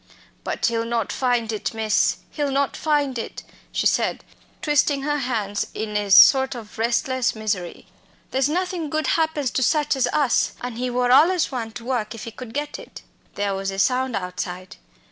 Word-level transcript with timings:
"But 0.43 0.65
he'll 0.65 0.83
not 0.83 1.11
find 1.11 1.51
it, 1.51 1.75
miss, 1.75 2.17
he'll 2.31 2.49
not 2.49 2.75
find 2.75 3.19
it," 3.19 3.43
she 3.71 3.85
said, 3.85 4.23
twisting 4.63 5.03
her 5.03 5.19
hands 5.19 5.67
in 5.75 5.95
a 5.95 6.09
sort 6.09 6.55
of 6.55 6.79
restless 6.79 7.35
misery; 7.35 7.85
"there's 8.31 8.49
nothing 8.49 8.89
good 8.89 9.05
happens 9.05 9.51
to 9.51 9.61
such 9.61 9.95
as 9.95 10.07
us. 10.07 10.53
An' 10.61 10.77
he 10.77 10.89
wor 10.89 11.11
allus 11.11 11.49
a 11.51 11.51
one 11.51 11.71
to 11.73 11.85
work 11.85 12.15
if 12.15 12.23
he 12.23 12.31
could 12.31 12.51
get 12.51 12.79
it." 12.79 13.03
There 13.35 13.53
was 13.53 13.69
a 13.69 13.77
sound 13.77 14.15
outside. 14.15 14.75